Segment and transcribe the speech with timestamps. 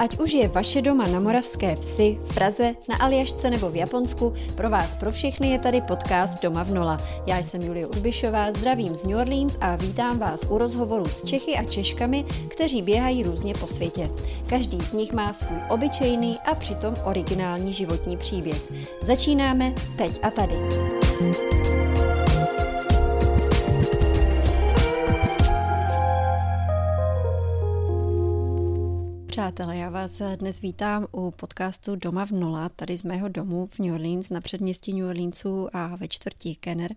[0.00, 4.32] Ať už je vaše doma na Moravské vsi, v Praze, na Aljašce nebo v Japonsku,
[4.56, 6.98] pro vás pro všechny je tady podcast Doma v Nola.
[7.26, 11.56] Já jsem Julie Urbišová, zdravím z New Orleans a vítám vás u rozhovoru s Čechy
[11.56, 14.10] a Češkami, kteří běhají různě po světě.
[14.46, 18.72] Každý z nich má svůj obyčejný a přitom originální životní příběh.
[19.02, 20.54] Začínáme teď a tady.
[29.50, 33.78] Přátelé, já vás dnes vítám u podcastu Doma v Nola, tady z mého domu v
[33.78, 36.94] New Orleans, na předměstí New Orleansu a ve čtvrtí Kenner.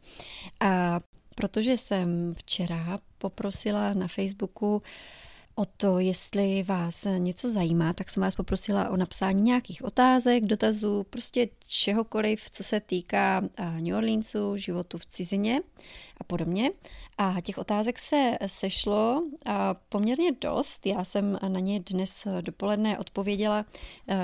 [0.60, 1.00] A
[1.36, 4.82] protože jsem včera poprosila na Facebooku
[5.56, 11.04] o to, jestli vás něco zajímá, tak jsem vás poprosila o napsání nějakých otázek, dotazů,
[11.04, 13.42] prostě čehokoliv, co se týká
[13.80, 15.62] New Orleansu, životu v cizině
[16.18, 16.72] a podobně.
[17.18, 19.24] A těch otázek se sešlo
[19.90, 20.86] poměrně dost.
[20.86, 23.66] Já jsem na ně dnes dopoledne odpověděla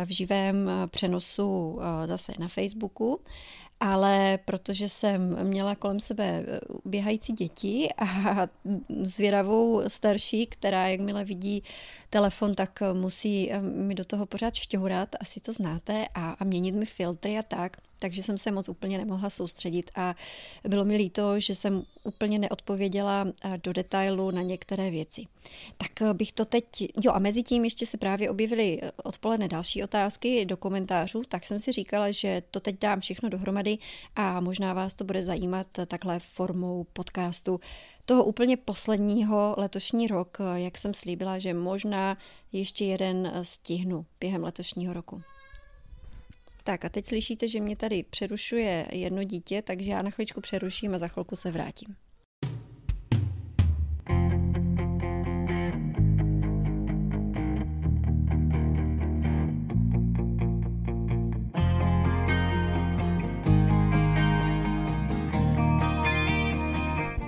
[0.05, 3.21] v živém přenosu zase na Facebooku
[3.79, 8.37] ale protože jsem měla kolem sebe eh, běhající děti a
[9.01, 11.63] zvědavou starší, která jakmile vidí
[12.09, 16.75] telefon, tak musí eh, mi do toho pořád šťourat, asi to znáte, a, a měnit
[16.75, 20.15] mi filtry a tak, takže jsem se moc úplně nemohla soustředit a
[20.67, 25.25] bylo mi líto, že jsem úplně neodpověděla eh, do detailu na některé věci.
[25.77, 26.65] Tak eh, bych to teď,
[27.03, 31.45] jo a mezi tím ještě se právě objevily eh, odpoledne další otázky do komentářů, tak
[31.45, 33.77] jsem si říkala, že to teď dám všechno dohromady
[34.15, 37.59] a možná vás to bude zajímat takhle formou podcastu
[38.05, 42.17] toho úplně posledního letošní rok, jak jsem slíbila, že možná
[42.51, 45.21] ještě jeden stihnu během letošního roku.
[46.69, 50.95] Tak a teď slyšíte, že mě tady přerušuje jedno dítě, takže já na chvíličku přeruším
[50.95, 51.95] a za chvilku se vrátím.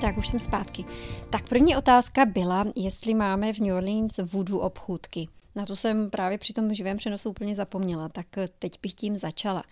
[0.01, 0.85] Tak už jsem zpátky.
[1.29, 5.27] Tak první otázka byla, jestli máme v New Orleans voodoo obchůdky.
[5.55, 8.27] Na to jsem právě při tom živém přenosu úplně zapomněla, tak
[8.59, 9.63] teď bych tím začala.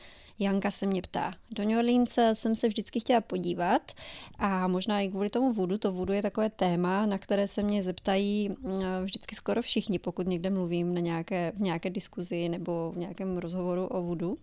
[0.42, 1.34] Janka se mě ptá.
[1.52, 3.92] Do New Orleans jsem se vždycky chtěla podívat
[4.38, 5.78] a možná i kvůli tomu vodu.
[5.78, 10.28] To vodu je takové téma, na které se mě zeptají mm, vždycky skoro všichni, pokud
[10.28, 14.38] někde mluvím na nějaké, v nějaké diskuzi nebo v nějakém rozhovoru o vodu,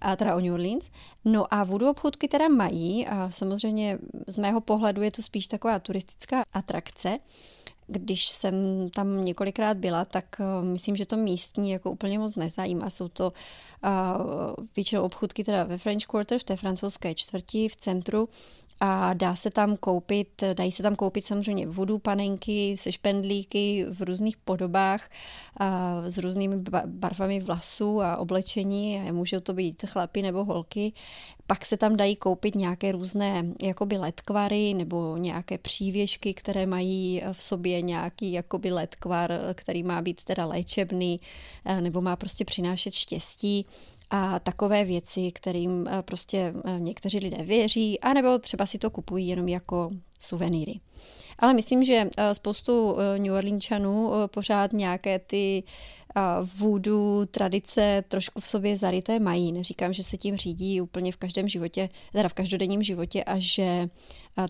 [0.00, 0.90] a teda o New Orleans.
[1.24, 5.78] No a vodu obchůdky teda mají a samozřejmě z mého pohledu je to spíš taková
[5.78, 7.18] turistická atrakce,
[7.86, 8.54] když jsem
[8.90, 12.90] tam několikrát byla, tak uh, myslím, že to místní jako úplně moc nezajímá.
[12.90, 13.32] Jsou to
[13.84, 18.28] uh, většinou obchůdky teda ve French Quarter, v té francouzské čtvrti, v centru
[18.80, 24.02] a dá se tam koupit, dají se tam koupit samozřejmě vodu panenky se špendlíky v
[24.02, 25.10] různých podobách
[25.56, 29.00] a s různými barvami vlasů a oblečení.
[29.00, 30.92] A můžou to být chlapy nebo holky.
[31.46, 37.42] Pak se tam dají koupit nějaké různé jakoby letkvary nebo nějaké přívěšky, které mají v
[37.42, 41.20] sobě nějaký jakoby letkvar, který má být teda léčebný
[41.80, 43.66] nebo má prostě přinášet štěstí
[44.10, 49.28] a takové věci, kterým eh, prostě eh, někteří lidé věří, anebo třeba si to kupují
[49.28, 49.90] jenom jako
[50.20, 50.80] suvenýry.
[51.38, 55.62] Ale myslím, že eh, spoustu New Orleančanů pořád nějaké ty
[56.58, 59.52] vůdu, tradice trošku v sobě zaryté mají.
[59.52, 63.88] Neříkám, že se tím řídí úplně v každém životě, teda v každodenním životě a že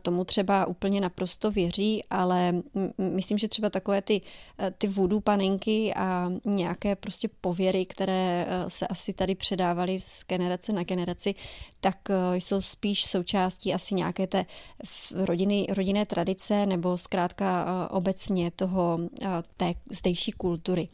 [0.03, 2.63] tomu třeba úplně naprosto věří, ale
[2.99, 4.21] myslím, že třeba takové ty,
[4.79, 10.83] ty vůdu panenky a nějaké prostě pověry, které se asi tady předávaly z generace na
[10.83, 11.35] generaci,
[11.81, 11.99] tak
[12.33, 14.47] jsou spíš součástí asi nějaké té
[15.13, 18.99] rodiny, rodinné tradice nebo zkrátka obecně toho
[19.57, 20.89] té zdejší kultury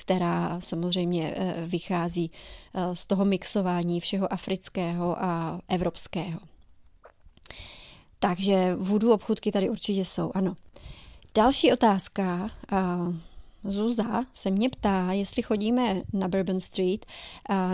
[0.00, 2.30] která samozřejmě eh, vychází
[2.74, 6.40] eh, z toho mixování všeho afrického a evropského.
[8.18, 10.56] Takže vůdu obchůdky tady určitě jsou, ano.
[11.34, 12.50] Další otázka,
[13.68, 17.06] Zuza se mě ptá, jestli chodíme na Bourbon Street,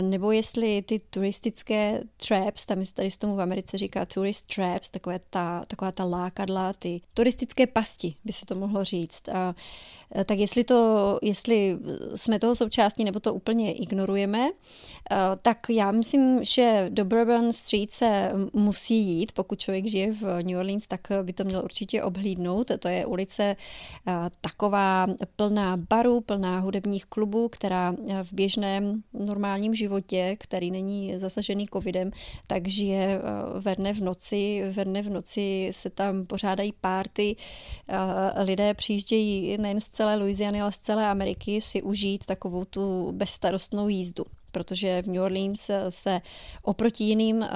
[0.00, 4.90] nebo jestli ty turistické traps, tam se tady z tomu v Americe říká tourist traps,
[4.90, 9.28] takové ta, taková ta lákadla, ty turistické pasti, by se to mohlo říct.
[9.28, 9.54] A,
[10.24, 11.78] tak jestli, to, jestli
[12.14, 14.50] jsme toho součástí, nebo to úplně ignorujeme,
[15.42, 20.58] tak já myslím, že do Bourbon Street se musí jít, pokud člověk žije v New
[20.58, 22.70] Orleans, tak by to měl určitě obhlídnout.
[22.78, 23.56] To je ulice
[24.40, 25.06] taková
[25.36, 32.10] plná barů, plná hudebních klubů, která v běžném normálním životě, který není zasažený covidem,
[32.46, 33.20] tak žije
[33.60, 34.62] ve dne v noci.
[34.72, 37.36] Ve dne v noci se tam pořádají párty,
[38.36, 43.88] lidé přijíždějí nejen z celé Louisiany, ale z celé Ameriky si užít takovou tu bezstarostnou
[43.88, 44.24] jízdu.
[44.50, 46.20] Protože v New Orleans se
[46.62, 47.48] oproti jiným eh,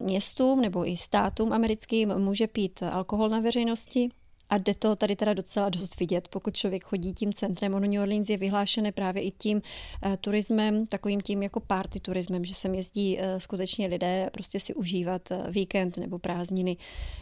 [0.00, 4.08] městům nebo i státům americkým může pít alkohol na veřejnosti,
[4.50, 7.74] a jde to tady teda docela dost vidět, pokud člověk chodí tím centrem.
[7.74, 9.62] Ono New Orleans je vyhlášené právě i tím
[10.06, 14.74] uh, turismem, takovým tím jako party turismem, že sem jezdí uh, skutečně lidé prostě si
[14.74, 16.76] užívat uh, víkend nebo prázdniny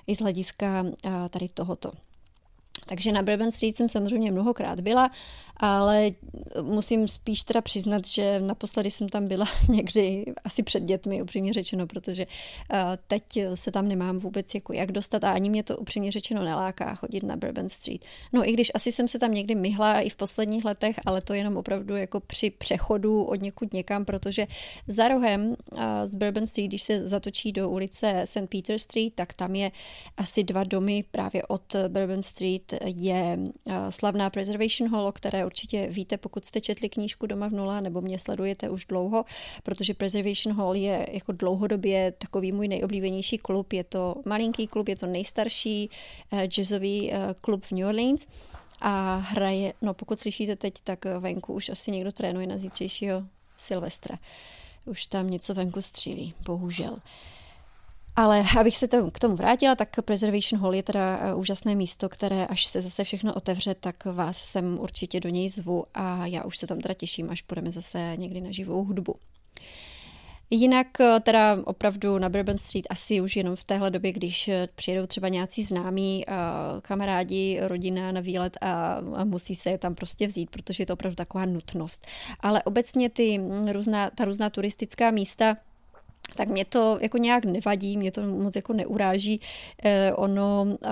[0.06, 0.92] i z hlediska uh,
[1.30, 1.92] tady tohoto.
[2.86, 5.10] Takže na Bourbon Street jsem samozřejmě mnohokrát byla,
[5.56, 6.10] ale
[6.62, 11.86] musím spíš teda přiznat, že naposledy jsem tam byla někdy asi před dětmi, upřímně řečeno,
[11.86, 12.26] protože
[13.06, 13.22] teď
[13.54, 17.22] se tam nemám vůbec jako jak dostat a ani mě to upřímně řečeno neláká chodit
[17.22, 18.04] na Bourbon Street.
[18.32, 21.34] No i když asi jsem se tam někdy myhla i v posledních letech, ale to
[21.34, 24.46] jenom opravdu jako při přechodu od někud někam, protože
[24.88, 25.56] za rohem
[26.04, 28.48] z Bourbon Street, když se zatočí do ulice St.
[28.48, 29.70] Peter Street, tak tam je
[30.16, 33.38] asi dva domy právě od Bourbon Street je
[33.90, 38.00] slavná Preservation Hall, o které určitě víte, pokud jste četli knížku Doma v nula, nebo
[38.00, 39.24] mě sledujete už dlouho,
[39.62, 43.72] protože Preservation Hall je jako dlouhodobě takový můj nejoblíbenější klub.
[43.72, 45.90] Je to malinký klub, je to nejstarší
[46.32, 48.26] eh, jazzový eh, klub v New Orleans
[48.80, 53.24] a hraje, no pokud slyšíte teď, tak venku už asi někdo trénuje na zítřejšího
[53.56, 54.18] Silvestra.
[54.86, 56.92] Už tam něco venku střílí, bohužel.
[56.92, 56.98] Uh,
[58.16, 62.46] ale abych se k tomu vrátila, tak Preservation Hall je teda eh, úžasné místo, které
[62.46, 66.58] až se zase všechno otevře, tak vás sem určitě do něj zvu a já už
[66.58, 69.16] se tam teda těším, až půjdeme zase někdy na živou hudbu.
[70.50, 74.68] Jinak eh, teda opravdu na Bourbon Street asi už jenom v téhle době, když eh,
[74.74, 76.24] přijedou třeba nějací známí,
[76.82, 81.16] kamarádi, rodina na výlet a, musí se je tam prostě vzít, protože je to opravdu
[81.16, 82.06] taková nutnost.
[82.40, 83.40] Ale obecně ty
[83.72, 85.56] různá, ta různá turistická místa
[86.36, 89.40] tak mě to jako nějak nevadí, mě to moc jako neuráží.
[89.84, 90.88] Eh, ono eh,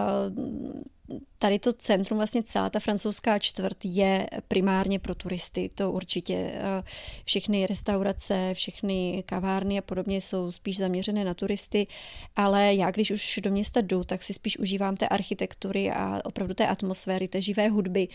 [1.43, 5.71] tady to centrum, vlastně celá ta francouzská čtvrt je primárně pro turisty.
[5.75, 6.83] To určitě eh,
[7.25, 11.87] všechny restaurace, všechny kavárny a podobně jsou spíš zaměřené na turisty,
[12.37, 16.55] ale já když už do města jdu, tak si spíš užívám té architektury a opravdu
[16.55, 18.09] té atmosféry, té živé hudby,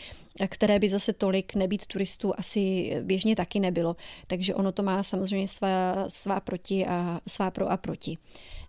[0.48, 3.96] které by zase tolik nebýt turistů asi běžně taky nebylo.
[4.28, 8.18] Takže ono to má samozřejmě svá, svá proti a svá pro a proti.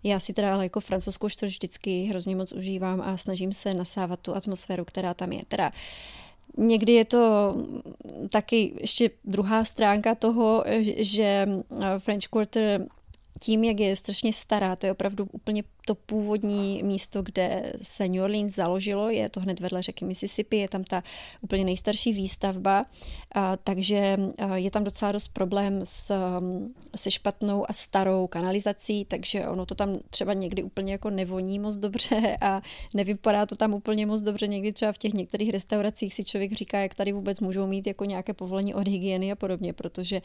[0.03, 4.19] Já si teda ale jako francouzskou čtvrť vždycky hrozně moc užívám a snažím se nasávat
[4.19, 4.48] tu atmosféru,
[4.85, 5.41] která tam je.
[5.47, 5.71] Teda
[6.57, 7.55] Někdy je to
[8.29, 10.63] taky ještě druhá stránka toho,
[10.97, 11.49] že
[11.99, 12.85] French Quarter
[13.39, 18.23] tím, jak je strašně stará, to je opravdu úplně to původní místo, kde se New
[18.23, 21.03] Orleans založilo, je to hned vedle řeky Mississippi, je tam ta
[21.41, 22.85] úplně nejstarší výstavba,
[23.63, 24.17] takže
[24.55, 26.13] je tam docela dost problém s,
[26.95, 31.77] se špatnou a starou kanalizací, takže ono to tam třeba někdy úplně jako nevoní moc
[31.77, 32.61] dobře a
[32.93, 34.47] nevypadá to tam úplně moc dobře.
[34.47, 38.05] Někdy třeba v těch některých restauracích si člověk říká, jak tady vůbec můžou mít jako
[38.05, 40.21] nějaké povolení od hygieny a podobně, protože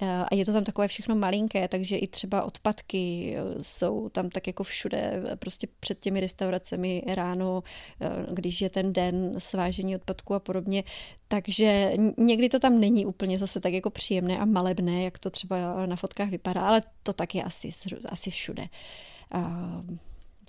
[0.00, 4.64] a je to tam takové všechno malinké, takže i třeba odpadky jsou tam tak jako
[4.64, 5.05] všude
[5.38, 7.62] prostě před těmi restauracemi ráno,
[8.00, 10.84] eh, když je ten den svážení odpadku a podobně.
[11.28, 15.86] Takže někdy to tam není úplně zase tak jako příjemné a malebné, jak to třeba
[15.86, 17.70] na fotkách vypadá, ale to tak je asi,
[18.08, 18.66] asi všude.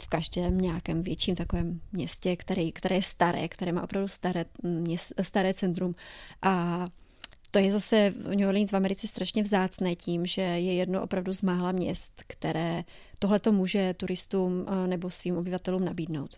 [0.01, 5.13] v každém nějakém větším takovém městě, který, které je staré, které má opravdu staré, měst,
[5.21, 5.95] staré centrum
[6.41, 6.87] a
[7.51, 11.33] to je zase v New Orleans v Americe strašně vzácné tím, že je jedno opravdu
[11.33, 12.83] z mála měst, které
[13.19, 16.37] tohle to může turistům eh, nebo svým obyvatelům nabídnout.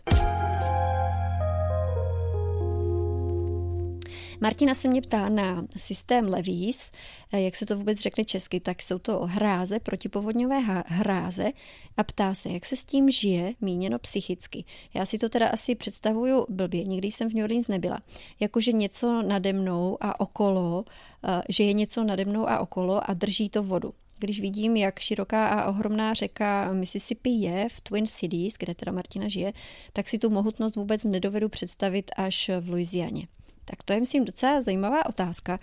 [4.42, 6.90] Martina se mě ptá na systém Levis,
[7.32, 11.50] eh, jak se to vůbec řekne česky, tak jsou to hráze, protipovodňové hráze
[11.96, 14.64] a ptá se, jak se s tím žije, míněno psychicky.
[14.94, 17.98] Já si to teda asi představuju blbě, nikdy jsem v New Orleans nebyla.
[18.40, 20.84] Jakože něco nade mnou a okolo,
[21.24, 23.94] eh, že je něco nade mnou a okolo a drží to vodu.
[24.20, 29.28] Když vidím, jak široká a ohromná řeka Mississippi je v Twin Cities, kde teda Martina
[29.28, 29.52] žije,
[29.92, 33.28] tak si tu mohutnost vůbec nedovedu představit až v Louisianě.
[33.64, 35.60] Tak to je, myslím, docela zajímavá otázka.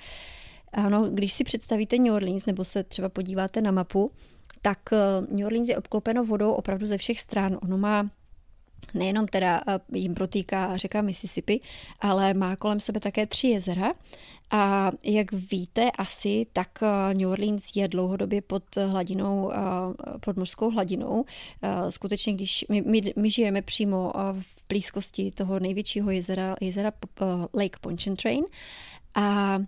[0.73, 4.11] Ano, když si představíte New Orleans nebo se třeba podíváte na mapu,
[4.61, 4.97] tak eh,
[5.35, 7.57] New Orleans je obklopeno vodou opravdu ze všech stran.
[7.61, 8.09] Ono má
[8.93, 11.59] nejenom teda eh, jim protýká řeka Mississippi,
[11.99, 13.93] ale má kolem sebe také tři jezera.
[14.51, 19.51] A jak víte asi, tak eh, New Orleans je dlouhodobě pod hladinou,
[20.19, 21.25] pod mořskou hladinou.
[21.89, 26.91] Skutečně, když my, my, my žijeme přímo v blízkosti toho největšího jezera, jezera
[27.53, 28.43] Lake Pontchartrain,
[29.15, 29.59] A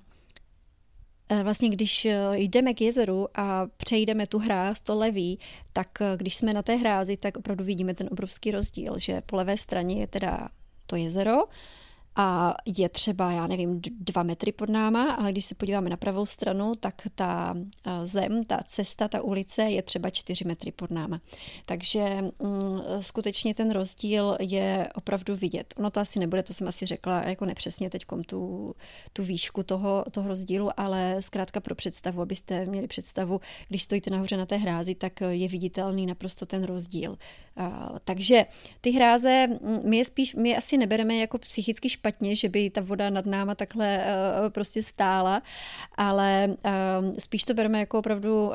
[1.44, 5.40] Vlastně, když e, jdeme k jezeru a přejdeme tu hráz, to levý,
[5.74, 9.36] tak e, když jsme na té hrázi, tak opravdu vidíme ten obrovský rozdíl, že po
[9.36, 10.50] levé straně je teda
[10.86, 11.44] to jezero
[12.22, 16.26] a je třeba, já nevím, dva metry pod náma, ale když se podíváme na pravou
[16.26, 21.22] stranu, tak ta eh, zem, ta cesta, ta ulice je třeba čtyři metry pod náma.
[21.66, 25.74] Takže mm, skutečně ten rozdíl je opravdu vidět.
[25.78, 28.76] Ono to asi nebude, to jsem asi řekla jako nepřesně teď tu,
[29.14, 34.38] tu výšku toho, toho rozdílu, ale zkrátka pro představu, abyste měli představu, když stojíte nahoře
[34.38, 37.18] na té hrázi, tak je viditelný naprosto ten rozdíl.
[38.04, 38.46] Takže
[38.82, 42.82] ty hráze, mm, my je spíš, my asi nebereme jako psychicky špatně, že by ta
[42.82, 45.42] voda nad náma takhle uh, prostě stála,
[45.96, 48.52] ale uh, spíš to bereme jako opravdu,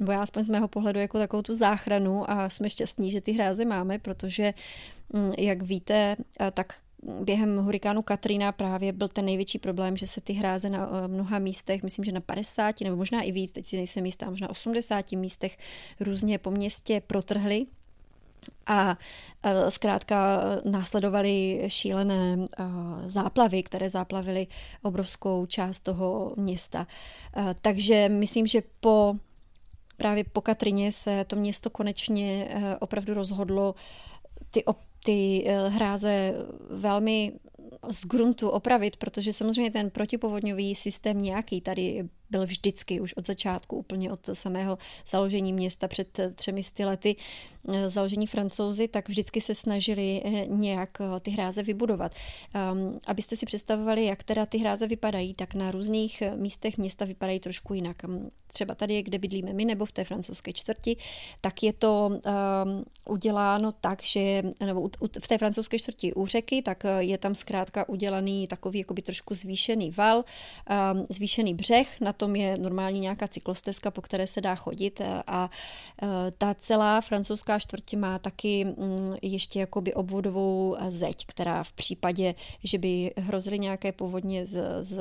[0.00, 3.32] nebo já aspoň z mého pohledu, jako takovou tu záchranu a jsme šťastní, že ty
[3.32, 4.54] hráze máme, protože,
[5.08, 6.16] um, jak víte,
[6.54, 11.38] tak během hurikánu Katrina právě byl ten největší problém, že se ty hráze na mnoha
[11.38, 15.12] místech, myslím, že na 50 nebo možná i víc, teď si nejsem jistá, možná 80
[15.12, 15.56] místech
[16.00, 17.66] různě po městě protrhly
[18.66, 18.96] a
[19.68, 22.36] zkrátka následovaly šílené
[23.04, 24.46] záplavy, které záplavily
[24.82, 26.86] obrovskou část toho města.
[27.60, 29.14] Takže myslím, že po
[29.96, 32.48] právě po Katrině se to město konečně
[32.80, 33.74] opravdu rozhodlo
[34.50, 34.64] ty,
[35.04, 36.34] ty hráze
[36.70, 37.32] velmi
[37.90, 43.76] z gruntu opravit, protože samozřejmě ten protipovodňový systém nějaký tady byl vždycky už od začátku,
[43.76, 47.16] úplně od samého založení města před třemi sty lety,
[47.68, 52.12] eh, založení francouzi, tak vždycky se snažili eh, nějak eh, ty hráze vybudovat.
[52.72, 57.40] Um, abyste si představovali, jak teda ty hráze vypadají, tak na různých místech města vypadají
[57.40, 58.04] trošku jinak.
[58.04, 60.96] Ehm, třeba tady, kde bydlíme my, nebo v té francouzské čtvrti,
[61.40, 64.88] tak je to um, uděláno tak, že nebo
[65.22, 69.90] v té francouzské čtvrti u řeky, tak je tam zkrátka udělaný takový jakoby trošku zvýšený
[69.90, 75.00] val, um, zvýšený břeh, na tom je normální nějaká cyklostezka, po které se dá chodit
[75.26, 75.50] a
[76.38, 82.78] ta celá francouzská čtvrť má taky mm, ještě jakoby obvodovou zeď, která v případě, že
[82.78, 84.98] by hrozily nějaké povodně z, z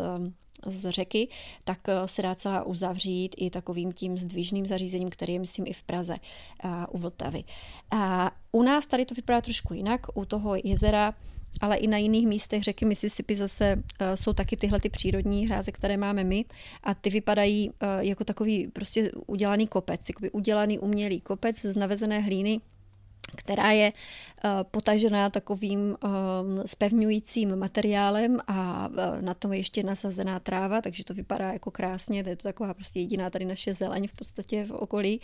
[0.65, 1.27] z řeky,
[1.63, 5.83] tak se dá celá uzavřít i takovým tím zdvižným zařízením, který je, myslím, i v
[5.83, 6.15] Praze
[6.63, 7.43] a u Vltavy.
[7.91, 10.01] A u nás tady to vypadá trošku jinak.
[10.13, 11.13] U toho jezera
[11.61, 15.71] ale i na jiných místech řeky Mississippi zase uh, jsou taky tyhle ty přírodní hráze,
[15.71, 16.45] které máme my.
[16.83, 22.19] A ty vypadají uh, jako takový prostě udělaný kopec, jakoby udělaný umělý kopec z navezené
[22.19, 22.59] hlíny,
[23.35, 23.93] která je
[24.71, 25.95] potažená takovým
[26.65, 32.23] spevňujícím materiálem a uh, na tom je ještě nasazená tráva, takže to vypadá jako krásně,
[32.23, 35.21] to je to taková prostě jediná tady naše zeleň v podstatě v okolí,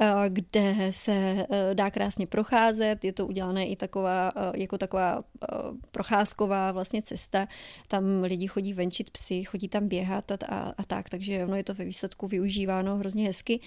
[0.00, 5.24] uh, kde se dá krásně procházet, je to udělané i taková, jako taková
[5.90, 7.48] procházková vlastně cesta,
[7.88, 11.64] tam lidi chodí venčit psy, chodí tam běhat a, a, a tak, takže ono je
[11.64, 13.60] to ve výsledku využíváno hrozně hezky.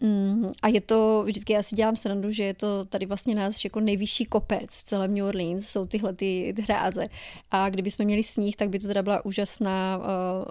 [0.00, 3.64] Mm, a je to, vždycky já si dělám srandu, že je to tady vlastně nás
[3.64, 7.06] jako nejvyšší kopec v celém New Orleans, jsou tyhle ty hráze.
[7.50, 9.98] A kdyby jsme měli sníh, tak by to teda byla úžasná,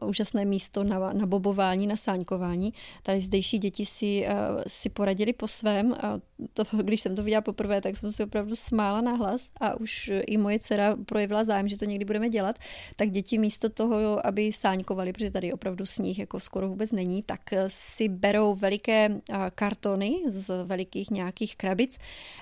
[0.02, 2.74] uh, úžasné místo na, na bobování, na sáňkování.
[3.04, 5.94] Tady zdejší děti si, uh, si poradili po svém.
[5.94, 6.20] A
[6.54, 10.12] to, když jsem to viděla poprvé, tak jsem si opravdu smála na hlas a už
[10.28, 12.60] i moje dcera projevila zájem, že to někdy budeme dělat.
[12.96, 17.42] Tak děti místo toho, aby sáňkovali, protože tady opravdu sníh jako skoro vůbec není, tak
[17.68, 19.22] si berou veliké
[19.56, 21.98] kartony z velikých nějakých krabic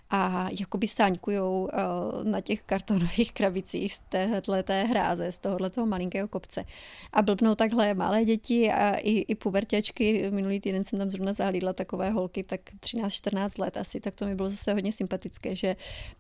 [0.10, 1.78] a jakoby sáňkujou eh,
[2.24, 6.66] na těch kartonových krabicích z téhleté hráze, z tohoto malinkého kopce.
[7.14, 10.32] A blbnou takhle malé děti a i, i pubertěčky.
[10.32, 14.36] Minulý týden jsem tam zrovna zahlídla takové holky, tak 13-14 let asi, tak to mi
[14.36, 15.76] bylo zase hodně sympatické, že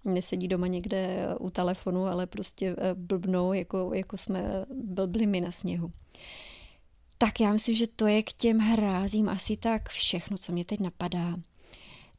[0.05, 5.51] nesedí doma někde u telefonu, ale prostě eh, blbnou, jako, jako jsme blbli my na
[5.51, 5.91] sněhu.
[7.17, 10.79] Tak já myslím, že to je k těm hrázím asi tak všechno, co mě teď
[10.79, 11.35] napadá.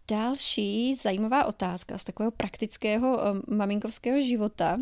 [0.08, 4.78] Další zajímavá otázka z takového praktického um, maminkovského života,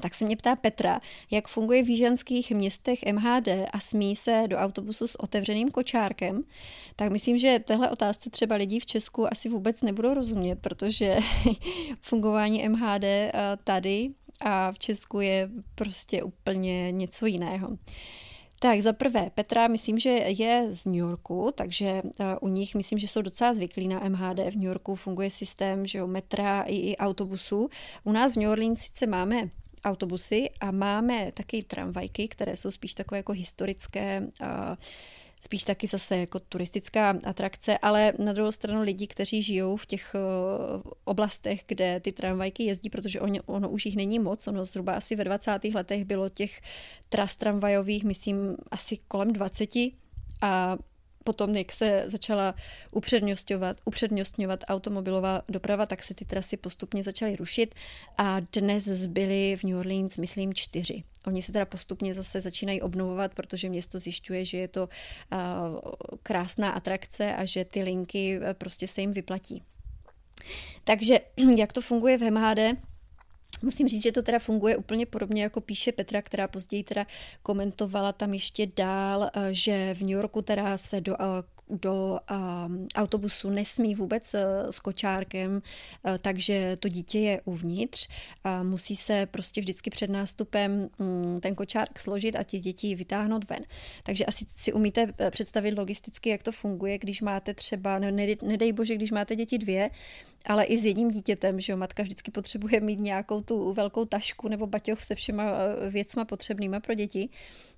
[0.00, 4.56] tak se mě ptá Petra, jak funguje v jižanských městech MHD a smí se do
[4.56, 6.42] autobusu s otevřeným kočárkem.
[6.96, 11.18] Tak myslím, že tehle otázce třeba lidí v Česku asi vůbec nebudou rozumět, protože
[12.00, 14.10] fungování MHD uh, tady
[14.40, 17.68] a v Česku je prostě úplně něco jiného.
[18.64, 22.98] Tak za prvé, Petra, myslím, že je z New Yorku, takže eh, u nich myslím,
[22.98, 24.38] že jsou docela zvyklí na MHD.
[24.38, 27.68] V New Yorku funguje systém že jo, metra i, i autobusů.
[28.04, 29.50] U nás v New Orleans sice máme
[29.84, 34.48] autobusy a máme taky tramvajky, které jsou spíš takové jako historické uh,
[35.44, 40.14] spíš taky zase jako turistická atrakce, ale na druhou stranu lidi, kteří žijou v těch
[41.04, 45.16] oblastech, kde ty tramvajky jezdí, protože ono, ono už jich není moc, ono zhruba asi
[45.16, 45.64] ve 20.
[45.74, 46.60] letech bylo těch
[47.08, 49.70] tras tramvajových, myslím, asi kolem 20
[50.40, 50.76] a
[51.24, 52.54] potom, jak se začala
[52.90, 57.74] upřednostňovat, upřednostňovat automobilová doprava, tak se ty trasy postupně začaly rušit
[58.18, 61.02] a dnes zbyly v New Orleans, myslím, čtyři.
[61.26, 65.38] Oni se teda postupně zase začínají obnovovat, protože město zjišťuje, že je to uh,
[66.22, 69.62] krásná atrakce a že ty linky uh, prostě se jim vyplatí.
[70.84, 71.18] Takže
[71.56, 72.58] jak to funguje v MHD?
[73.64, 77.06] Musím říct, že to teda funguje úplně podobně, jako píše Petra, která později teda
[77.42, 82.18] komentovala tam ještě dál, eh, že v New Yorku teda se do eh, do
[82.66, 84.40] um, autobusu nesmí vůbec uh,
[84.70, 88.08] s kočárkem, uh, takže to dítě je uvnitř.
[88.44, 93.50] Uh, musí se prostě vždycky před nástupem um, ten kočárek složit a ti děti vytáhnout
[93.50, 93.64] ven.
[94.02, 98.72] Takže asi si umíte představit logisticky, jak to funguje, když máte třeba, no, nedej, nedej
[98.72, 99.90] bože, když máte děti dvě,
[100.44, 104.48] ale i s jedním dítětem, že jo, matka vždycky potřebuje mít nějakou tu velkou tašku
[104.48, 105.44] nebo baťoch se všema
[105.90, 107.28] věcma potřebnýma pro děti.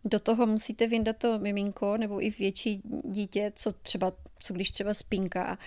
[0.05, 4.95] Do toho musíte vyndat to miminko nebo i větší dítě, co třeba, co když třeba
[4.95, 5.59] spinká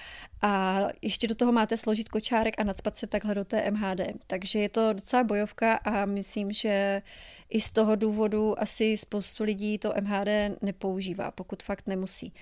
[0.41, 4.01] a ještě do toho máte složit kočárek a nadspat se takhle do té MHD.
[4.27, 7.01] Takže je to docela bojovka a myslím, že
[7.50, 12.34] i z toho důvodu asi spoustu lidí to MHD nepoužívá, pokud fakt nemusí.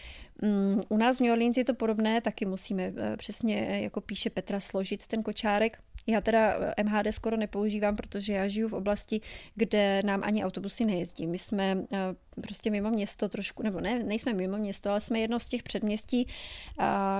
[0.41, 4.29] Mm, u nás v New Orleans je to podobné, taky musíme eh, přesně, jako píše
[4.29, 5.79] Petra, složit ten kočárek.
[6.07, 9.21] Já teda eh, MHD skoro nepoužívám, protože já žiju v oblasti,
[9.55, 11.27] kde nám ani autobusy nejezdí.
[11.27, 11.97] My jsme eh,
[12.41, 16.27] prostě mimo město trošku, nebo ne, nejsme mimo město, ale jsme jedno z těch předměstí,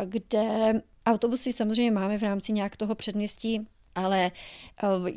[0.06, 0.74] kde
[1.06, 4.32] autobusy samozřejmě máme v rámci nějak toho předměstí ale
[4.84, 5.12] eh,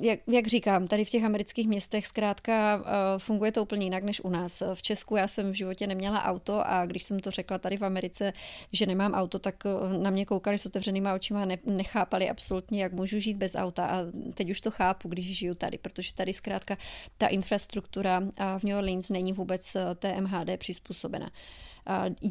[0.00, 4.20] jak, jak říkám, tady v těch amerických městech zkrátka eh, funguje to úplně jinak než
[4.20, 4.62] u nás.
[4.74, 7.84] V Česku já jsem v životě neměla auto a když jsem to řekla tady v
[7.84, 8.32] Americe,
[8.72, 12.92] že nemám auto, tak eh, na mě koukali s otevřenýma očima a nechápali absolutně, jak
[12.92, 13.86] můžu žít bez auta.
[13.86, 13.98] A
[14.34, 16.76] teď už to chápu, když žiju tady, protože tady zkrátka
[17.18, 18.20] ta infrastruktura
[18.58, 21.30] v New Orleans není vůbec té MHD přizpůsobena.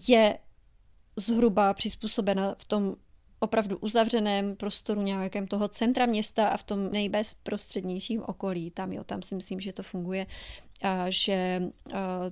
[0.07, 0.37] Je
[1.15, 2.95] zhruba přizpůsobena v tom
[3.39, 8.71] opravdu uzavřeném prostoru nějakém toho centra města a v tom nejbezprostřednějším okolí.
[8.71, 10.25] Tam jo, tam si myslím, že to funguje,
[10.81, 11.61] a že
[11.93, 12.31] a,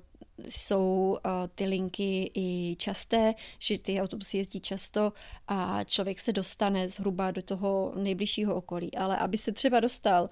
[0.50, 5.14] jsou a, ty linky i časté, že ty autobusy jezdí často
[5.48, 8.96] a člověk se dostane zhruba do toho nejbližšího okolí.
[8.96, 10.30] Ale aby se třeba dostal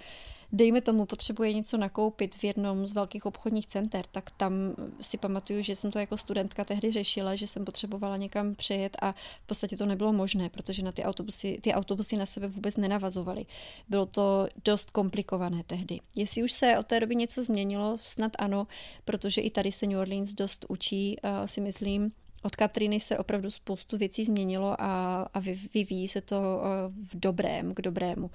[0.54, 4.54] dejme tomu, potřebuje něco nakoupit v jednom z velkých obchodních center, tak tam
[5.02, 9.12] si pamatuju, že jsem to jako studentka tehdy řešila, že jsem potřebovala někam přejet a
[9.44, 13.46] v podstatě to nebylo možné, protože na ty autobusy, ty autobusy na sebe vůbec nenavazovaly.
[13.90, 16.00] Bylo to dost komplikované tehdy.
[16.16, 18.68] Jestli už se od té doby něco změnilo, snad ano,
[19.06, 22.12] protože i tady se New Orleans dost učí, uh, si myslím,
[22.44, 25.40] od Katriny se opravdu spoustu věcí změnilo a, a
[25.74, 26.62] vyvíjí se to
[27.14, 28.32] v dobrém, k dobrému.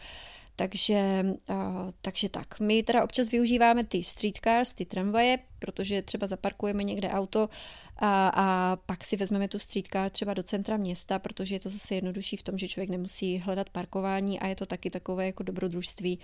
[0.58, 2.60] Takže, uh, takže tak.
[2.60, 7.48] My teda občas využíváme ty streetcars, ty tramvaje, protože třeba zaparkujeme někde auto
[7.96, 11.94] a, a pak si vezmeme tu streetcar třeba do centra města, protože je to zase
[11.94, 16.18] jednodušší v tom, že člověk nemusí hledat parkování a je to taky takové jako dobrodružství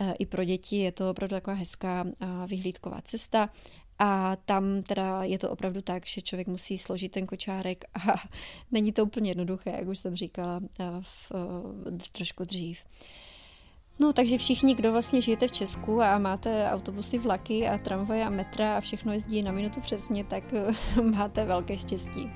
[0.00, 0.76] uh, i pro děti.
[0.76, 3.50] Je to opravdu taková hezká uh, vyhlídková cesta.
[3.98, 8.14] A tam teda je to opravdu tak, že člověk musí složit ten kočárek a
[8.72, 10.60] není to úplně jednoduché, jak už jsem říkala
[11.02, 11.32] v,
[11.98, 12.78] v, trošku dřív.
[13.98, 18.30] No, takže všichni, kdo vlastně žijete v Česku a máte autobusy, vlaky a tramvaje a
[18.30, 20.44] metra a všechno jezdí na minutu přesně, tak
[21.02, 22.30] máte velké štěstí.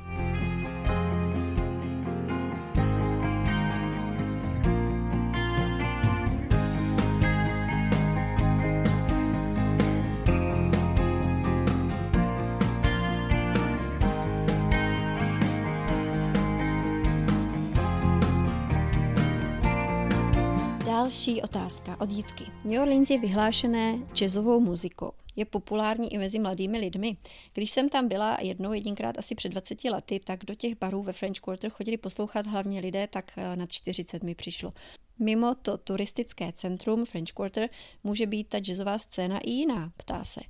[21.29, 22.45] Další otázka od Jitky.
[22.64, 25.12] New Orleans je vyhlášené jazzovou muzikou.
[25.37, 27.17] Je populární i mezi mladými lidmi.
[27.55, 31.12] Když jsem tam byla jednou, jedinkrát asi před 20 lety, tak do těch barů ve
[31.12, 34.73] French Quarter chodili poslouchat hlavně lidé, tak eh, nad 40 mi přišlo.
[35.19, 37.69] Mimo to turistické centrum French Quarter
[38.05, 40.41] může být ta jazzová scéna i jiná, ptá se.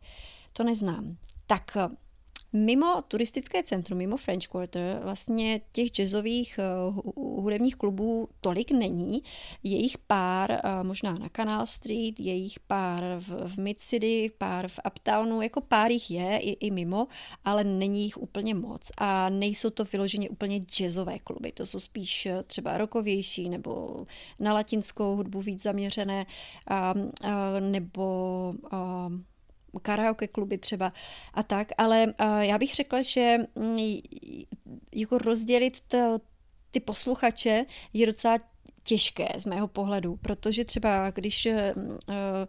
[0.52, 1.16] To neznám.
[1.46, 1.88] Tak eh,
[2.52, 6.58] Mimo turistické centrum, mimo French Quarter, vlastně těch jazzových
[7.16, 9.22] uh, hudebních klubů tolik není.
[9.62, 14.80] Jejich pár uh, možná na Canal Street, jejich pár v, v Mid City, pár v
[14.86, 17.06] Uptownu, jako pár jich je i, i mimo,
[17.44, 22.26] ale není jich úplně moc a nejsou to vyloženě úplně jazzové kluby, to jsou spíš
[22.26, 24.06] eh, třeba rokovější nebo
[24.40, 26.26] na latinskou hudbu víc zaměřené
[26.70, 29.12] uh, uh, nebo uh,
[29.82, 30.92] karaoke kluby třeba
[31.34, 33.78] a tak, ale já bych řekla, že mm,
[34.94, 36.18] jako rozdělit to,
[36.70, 38.38] ty posluchače je docela
[38.82, 41.74] těžké z mého pohledu, protože třeba když, eh,
[42.08, 42.46] eh,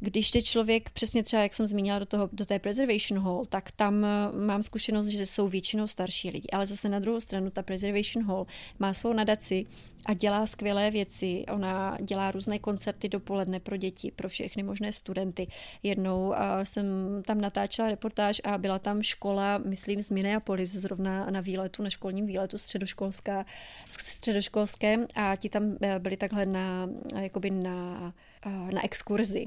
[0.00, 3.70] když jde člověk, přesně třeba jak jsem zmínila do, toho, do té preservation hall, tak
[3.70, 4.08] tam eh,
[4.46, 8.46] mám zkušenost, že jsou většinou starší lidi, ale zase na druhou stranu ta preservation hall
[8.78, 9.66] má svou nadaci
[10.06, 11.44] a dělá skvělé věci.
[11.52, 15.46] Ona dělá různé koncerty dopoledne pro děti, pro všechny možné studenty.
[15.82, 16.86] Jednou jsem
[17.26, 22.26] tam natáčela reportáž a byla tam škola, myslím, z Minneapolis, zrovna na výletu, na školním
[22.26, 23.46] výletu středoškolská,
[23.88, 26.88] středoškolském a ti tam eh, byli takhle na,
[27.20, 28.12] jakoby na,
[28.46, 29.46] eh, na exkurzi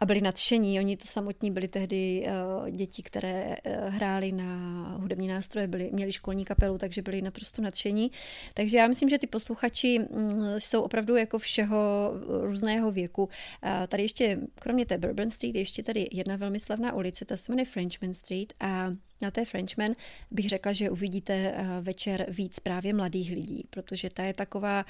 [0.00, 0.78] a byli nadšení.
[0.78, 6.12] Oni to samotní byli tehdy uh, děti, které uh, hrály na hudební nástroje, byli, měli
[6.12, 8.10] školní kapelu, takže byli naprosto nadšení.
[8.54, 13.22] Takže já myslím, že ty posluchači um, jsou opravdu jako všeho různého věku.
[13.24, 17.52] Uh, tady ještě, kromě té Bourbon Street, ještě tady jedna velmi slavná ulice, ta se
[17.52, 19.92] jmenuje Frenchman Street a na té Frenchman
[20.30, 24.84] bych řekla, že uvidíte eh, večer víc právě mladých lidí, protože ta je taková,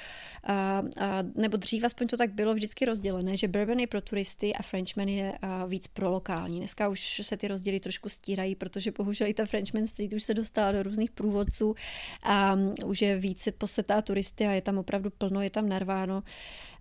[1.35, 5.09] nebo dřív aspoň to tak bylo vždycky rozdělené, že Bourbon je pro turisty a Frenchman
[5.09, 5.35] je
[5.69, 6.59] víc pro lokální.
[6.59, 10.35] Dneska už se ty rozdíly trošku stírají, protože bohužel i ta Frenchman Street už se
[10.35, 11.75] dostala do různých průvodců
[12.23, 16.23] a už je více posetá turisty a je tam opravdu plno, je tam narváno.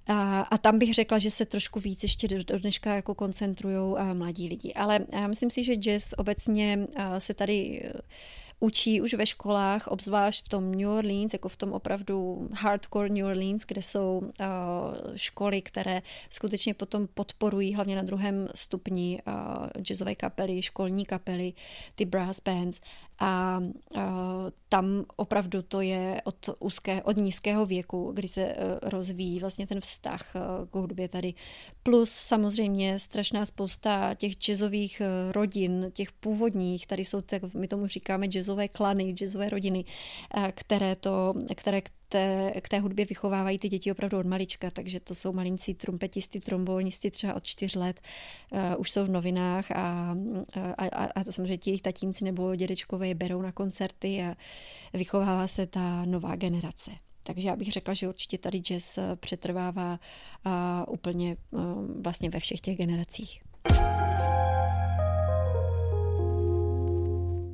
[0.07, 3.95] A, a tam bych řekla, že se trošku víc ještě do, do dneška jako koncentrují
[4.13, 4.73] mladí lidi.
[4.73, 7.83] Ale já myslím si, že jazz obecně se tady
[8.59, 13.25] učí už ve školách, obzvlášť v tom New Orleans, jako v tom opravdu hardcore New
[13.25, 14.45] Orleans, kde jsou uh,
[15.15, 19.33] školy, které skutečně potom podporují hlavně na druhém stupni uh,
[19.81, 21.53] jazzové kapely, školní kapely,
[21.95, 22.81] ty brass bands
[23.19, 23.59] a
[24.69, 29.81] tam opravdu to je od, úzké, od nízkého věku, kdy se uh, rozvíjí vlastně ten
[29.81, 31.33] vztah uh, k hudbě tady.
[31.83, 37.87] Plus samozřejmě strašná spousta těch jazzových uh, rodin, těch původních, tady jsou, tak my tomu
[37.87, 39.85] říkáme jazzové klany, jazzové rodiny,
[40.55, 45.15] které, to, které té, k té hudbě vychovávají ty děti opravdu od malička, takže to
[45.15, 48.01] jsou malincí trumpetisti, trombonisti třeba od čtyř let,
[48.51, 50.15] uh, už jsou v novinách a,
[50.77, 54.35] a, a, a samozřejmě ti jejich tatínci nebo dědečkové je berou na koncerty a
[54.93, 56.91] vychovává se ta nová generace.
[57.23, 59.99] Takže já bych řekla, že určitě tady jazz přetrvává
[60.45, 60.51] uh,
[60.93, 61.61] úplně uh,
[62.03, 63.41] vlastně ve všech těch generacích.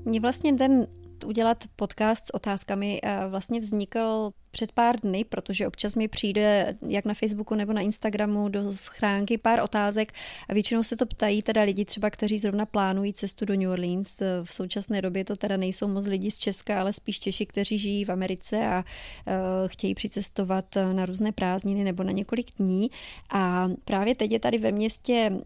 [0.05, 0.87] Mně vlastně ten
[1.25, 7.13] udělat podcast s otázkami vlastně vznikl před pár dny, protože občas mi přijde jak na
[7.13, 10.13] Facebooku nebo na Instagramu do schránky pár otázek
[10.49, 14.15] a většinou se to ptají teda lidi třeba, kteří zrovna plánují cestu do New Orleans.
[14.43, 18.05] V současné době to teda nejsou moc lidi z Česka, ale spíš Češi, kteří žijí
[18.05, 19.33] v Americe a uh,
[19.67, 22.91] chtějí přicestovat na různé prázdniny nebo na několik dní.
[23.29, 25.39] A právě teď je tady ve městě uh,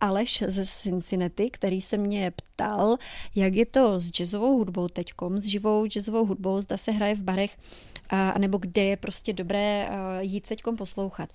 [0.00, 2.96] Aleš ze Cincinnati, který se mě ptal,
[3.34, 7.22] jak je to s jazzovou hudbou teďkom, s živou jazzovou hudbou, zda se hraje v
[7.22, 7.56] barech
[8.10, 9.88] a, nebo kde je prostě dobré
[10.20, 11.30] jít teďkom poslouchat.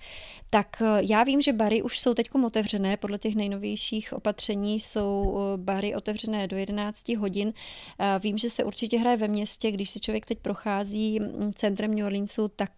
[0.50, 5.94] Tak já vím, že bary už jsou teďkom otevřené, podle těch nejnovějších opatření jsou bary
[5.94, 7.52] otevřené do 11 hodin.
[8.22, 11.20] Vím, že se určitě hraje ve městě, když se člověk teď prochází
[11.54, 12.72] centrem New Orleansu, tak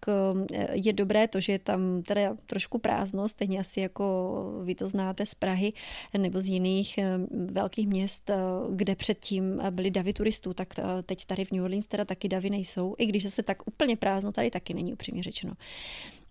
[0.71, 4.13] je dobré to, že je tam teda trošku prázdno, stejně asi jako
[4.63, 5.73] vy to znáte z Prahy
[6.17, 6.99] nebo z jiných
[7.51, 8.31] velkých měst,
[8.69, 10.73] kde předtím byly davy turistů, tak
[11.05, 14.31] teď tady v New Orleans teda taky davy nejsou, i když se tak úplně prázdno
[14.31, 15.53] tady taky není upřímně řečeno.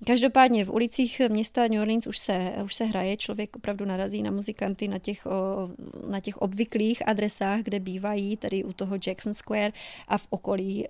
[0.07, 4.31] Každopádně v ulicích města New Orleans už se, už se hraje, člověk opravdu narazí na
[4.31, 5.27] muzikanty na těch,
[6.07, 9.73] na těch obvyklých adresách, kde bývají, tedy u toho Jackson Square
[10.09, 10.87] a v okolí,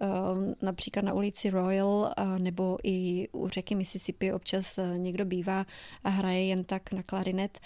[0.62, 5.66] například na ulici Royal nebo i u řeky Mississippi občas někdo bývá
[6.04, 7.60] a hraje jen tak na klarinet.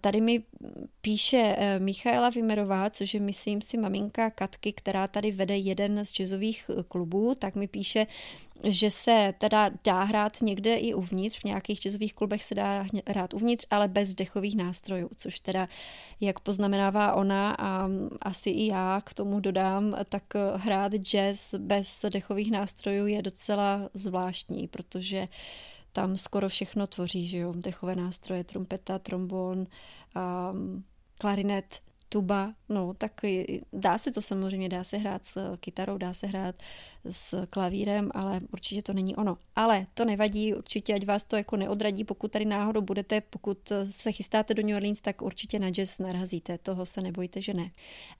[0.00, 0.42] Tady mi
[1.00, 6.12] píše e, Michaela Vimerová, což je myslím si maminka Katky, která tady vede jeden z
[6.12, 8.06] jazzových klubů, tak mi píše,
[8.64, 13.34] že se teda dá hrát někde i uvnitř, v nějakých jazzových klubech se dá hrát
[13.34, 15.68] uvnitř, ale bez dechových nástrojů, což teda,
[16.20, 17.88] jak poznamenává ona a
[18.20, 20.22] asi i já k tomu dodám, tak
[20.56, 25.28] hrát jazz bez dechových nástrojů je docela zvláštní, protože
[25.92, 29.66] tam skoro všechno tvoří, že jo, dechové nástroje, trumpeta, trombon,
[30.52, 30.84] um,
[31.18, 31.80] klarinet,
[32.12, 33.12] tuba, no tak
[33.72, 36.54] dá se to samozřejmě, dá se hrát s kytarou, dá se hrát
[37.10, 39.38] s klavírem, ale určitě to není ono.
[39.56, 44.12] Ale to nevadí, určitě ať vás to jako neodradí, pokud tady náhodou budete, pokud se
[44.12, 47.70] chystáte do New Orleans, tak určitě na jazz narazíte, toho se nebojte, že ne.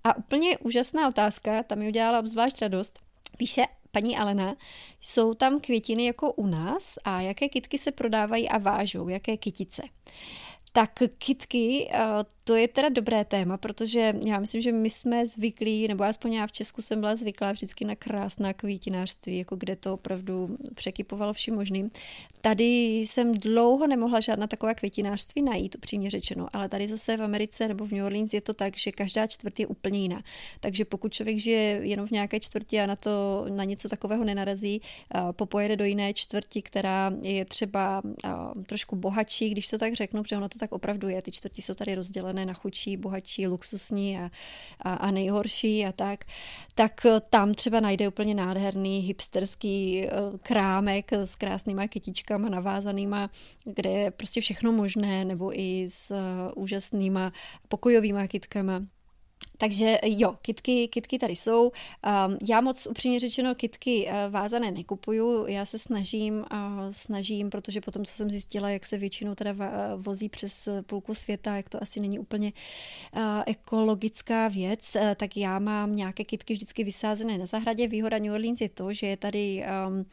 [0.05, 2.99] A úplně úžasná otázka, tam mi udělala obzvlášť radost,
[3.37, 4.57] píše paní Alena,
[5.01, 9.83] jsou tam květiny jako u nás a jaké kitky se prodávají a vážou, jaké kytice?
[10.73, 11.99] Tak kitky, eh,
[12.45, 16.47] to je teda dobré téma, protože já myslím, že my jsme zvyklí, nebo aspoň já
[16.47, 21.55] v Česku jsem byla zvyklá vždycky na krásná kvítinářství, jako kde to opravdu překypovalo vším
[21.55, 21.91] možným.
[22.41, 27.69] Tady jsem dlouho nemohla žádná taková květinářství najít, upřímně řečeno, ale tady zase v Americe
[27.69, 30.23] nebo v New Orleans je to tak, že každá čtvrt je úplně jiná.
[30.61, 34.83] Takže pokud člověk žije jenom v nějaké čtvrti a na to na něco takového nenarazí,
[35.33, 38.03] popojede do jiné čtvrti, která je třeba
[38.67, 41.23] trošku bohatší, když to tak řeknu, protože ono to tak opravdu je.
[41.23, 44.31] Ty čtvrti jsou tady rozdělené na chudší, bohatší, luxusní a,
[44.81, 46.25] a, a nejhorší a tak,
[46.75, 50.11] tak tam třeba najde úplně nádherný hipsterský e,
[50.43, 53.31] krámek s krásnýma kytičkama navázanýma,
[53.65, 57.33] kde je prostě všechno možné, nebo i s e, úžasnýma
[57.69, 58.83] pokojovýma kytkama.
[59.59, 61.63] Takže jo, kitky, kitky tady jsou.
[61.65, 65.47] Um, já moc upřímně řečeno kitky uh, vázané nekupuju.
[65.47, 66.45] Já se snažím,
[66.91, 69.55] snažím, protože potom, co jsem zjistila, jak se většinou teda
[69.97, 72.53] vozí přes půlku světa, jak to asi není úplně
[73.17, 77.89] uh, ekologická věc, tak já mám nějaké kitky vždycky vysázené na zahradě.
[77.89, 80.07] Výhoda New Orleans je to, že je tady um,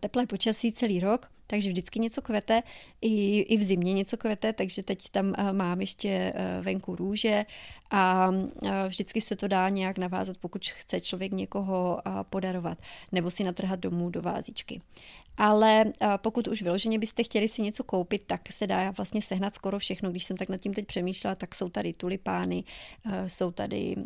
[0.00, 2.62] teplé počasí celý rok, takže vždycky něco kvete,
[3.00, 7.44] i, i v zimě něco kvete, takže teď tam eh, mám ještě eh, venku růže
[7.90, 8.30] a
[8.66, 12.78] eh, vždycky se to dá nějak navázat, pokud chce člověk někoho podarovat
[13.12, 14.80] nebo si natrhat domů do vázíčky.
[15.36, 15.84] Ale
[16.16, 20.10] pokud už vyloženě byste chtěli si něco koupit, tak se dá vlastně sehnat skoro všechno.
[20.10, 22.64] Když jsem tak nad tím teď přemýšlela, tak jsou tady tulipány,
[23.26, 23.96] jsou tady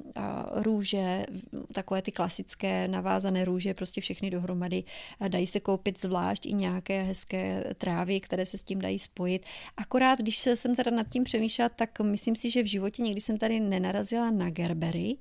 [0.52, 1.26] růže,
[1.74, 4.84] takové ty klasické navázané růže, prostě všechny dohromady.
[5.28, 9.46] Dají se koupit zvlášť i nějaké hezké trávy, které se s tím dají spojit.
[9.76, 13.38] Akorát, když jsem teda nad tím přemýšlela, tak myslím si, že v životě nikdy jsem
[13.38, 15.16] tady nenarazila na Gerbery.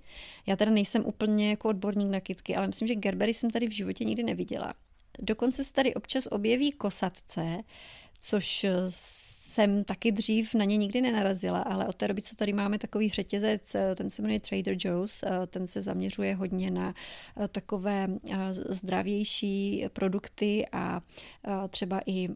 [0.48, 3.72] Já teda nejsem úplně jako odborník na kitky, ale myslím, že Gerbery jsem tady v
[3.72, 4.74] životě nikdy neviděla.
[5.20, 7.58] Dokonce se tady občas objeví kosatce,
[8.20, 8.66] což
[9.56, 13.10] jsem taky dřív na ně nikdy nenarazila, ale od té doby, co tady máme takový
[13.10, 16.94] řetězec, eh, ten se jmenuje Trader Joe's, eh, ten se zaměřuje hodně na
[17.38, 18.08] eh, takové
[18.70, 21.02] zdravější produkty a
[21.70, 22.30] třeba i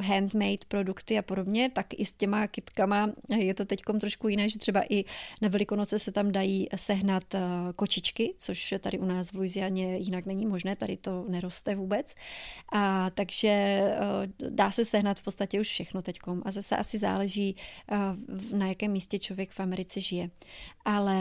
[0.00, 4.58] handmade produkty a podobně, tak i s těma kitkama je to teď trošku jiné, že
[4.58, 5.04] třeba i
[5.42, 7.24] na Velikonoce se tam dají sehnat
[7.76, 12.14] kočičky, což tady u nás v Louisianě jinak není možné, tady to neroste vůbec.
[12.72, 13.82] A takže
[14.48, 16.18] dá se sehnat v podstatě už všechno všechno teď.
[16.42, 17.56] A zase asi záleží,
[17.92, 17.96] eh,
[18.56, 20.30] na jakém místě člověk v Americe žije.
[20.84, 21.16] Ale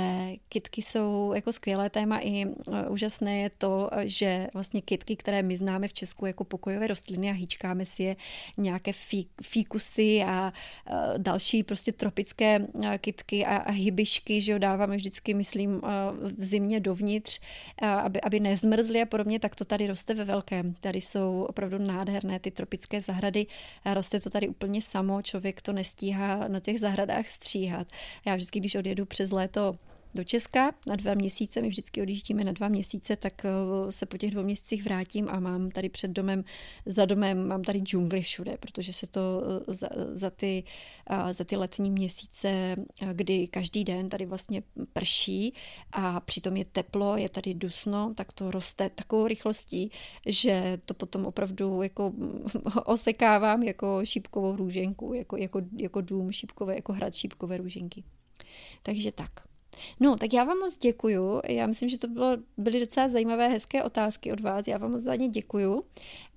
[0.49, 5.57] kitky jsou jako skvělé téma i eh, úžasné je to, že vlastně kitky, které my
[5.57, 8.15] známe v Česku jako pokojové rostliny a hýčkáme si je
[8.57, 14.95] nějaké fí, fíkusy a eh, další prostě tropické kitky a, a hybišky, že jo, dáváme
[14.95, 15.81] vždycky, myslím,
[16.37, 17.39] v zimě dovnitř,
[17.81, 20.73] aby, aby nezmrzly a podobně, tak to tady roste ve velkém.
[20.73, 23.45] Tady jsou opravdu nádherné ty tropické zahrady.
[23.85, 27.87] Roste to tady úplně samo, člověk to nestíhá na těch zahradách stříhat.
[28.25, 29.75] Já vždycky, když odjedu přes léto
[30.15, 34.17] do Česka na dva měsíce, my vždycky odjíždíme na dva měsíce, tak eh, se po
[34.17, 36.43] těch dvou měsících vrátím a mám tady před domem,
[36.85, 39.21] za domem, mám tady džungli všude, protože se to
[39.69, 40.63] eh, za, za, ty,
[41.09, 42.75] eh, za ty letní měsíce,
[43.13, 45.53] kdy každý den tady vlastně prší
[45.91, 49.91] a přitom je teplo, je tady dusno, tak to roste takovou rychlostí,
[50.25, 52.13] že to potom opravdu jako
[52.85, 58.03] osekávám jako šípkovou růženku, jako, jako, jako dům šípkové, jako hrad šípkové růženky.
[58.83, 59.46] Takže tak.
[59.99, 61.41] No, tak já vám moc děkuju.
[61.47, 64.67] Já myslím, že to bylo, byly docela zajímavé, hezké otázky od vás.
[64.67, 65.83] Já vám moc za ně děkuju.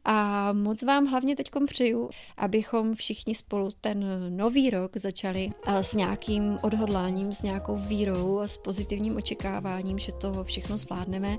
[0.05, 4.05] A moc vám hlavně teď přeju, abychom všichni spolu ten
[4.37, 10.45] nový rok začali eh, s nějakým odhodláním, s nějakou vírou, s pozitivním očekáváním, že to
[10.45, 11.39] všechno zvládneme.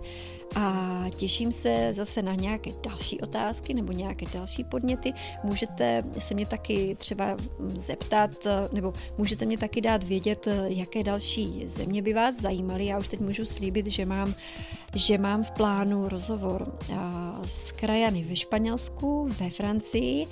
[0.56, 5.14] A těším se zase na nějaké další otázky nebo nějaké další podněty.
[5.44, 7.38] Můžete se mě taky třeba
[7.76, 12.86] zeptat, eh, nebo můžete mě taky dát vědět, eh, jaké další země by vás zajímaly.
[12.86, 14.34] Já už teď můžu slíbit, že mám,
[14.96, 16.78] že mám v plánu rozhovor
[17.46, 20.26] s krajany ve Španělsku, ve Francii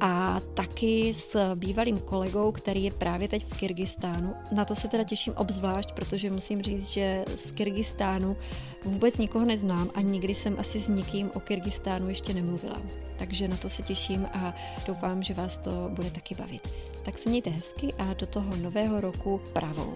[0.00, 4.34] a taky s bývalým kolegou, který je právě teď v Kyrgyzstánu.
[4.52, 8.36] Na to se teda těším obzvlášť, protože musím říct, že z Kyrgyzstánu
[8.84, 12.82] vůbec nikoho neznám a nikdy jsem asi s nikým o Kyrgyzstánu ještě nemluvila.
[13.18, 14.54] Takže na to se těším a
[14.86, 16.74] doufám, že vás to bude taky bavit.
[17.04, 19.94] Tak se mějte hezky a do toho nového roku pravou.